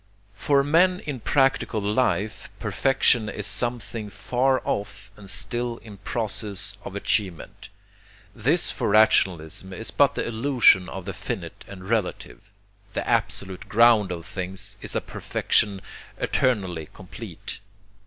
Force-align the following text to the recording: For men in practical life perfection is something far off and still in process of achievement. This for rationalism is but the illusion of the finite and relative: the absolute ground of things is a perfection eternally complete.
For 0.33 0.63
men 0.63 0.99
in 1.01 1.19
practical 1.19 1.79
life 1.79 2.49
perfection 2.59 3.29
is 3.29 3.45
something 3.45 4.09
far 4.09 4.59
off 4.65 5.11
and 5.15 5.29
still 5.29 5.77
in 5.77 5.97
process 5.97 6.75
of 6.83 6.95
achievement. 6.95 7.69
This 8.35 8.71
for 8.71 8.89
rationalism 8.89 9.71
is 9.71 9.91
but 9.91 10.15
the 10.15 10.27
illusion 10.27 10.89
of 10.89 11.05
the 11.05 11.13
finite 11.13 11.65
and 11.67 11.87
relative: 11.87 12.41
the 12.93 13.07
absolute 13.07 13.69
ground 13.69 14.11
of 14.11 14.25
things 14.25 14.75
is 14.81 14.95
a 14.95 15.01
perfection 15.01 15.83
eternally 16.17 16.87
complete. 16.91 17.59